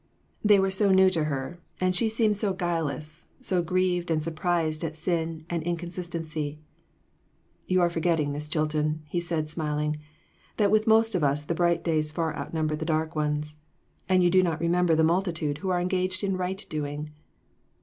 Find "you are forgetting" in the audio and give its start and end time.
7.67-8.31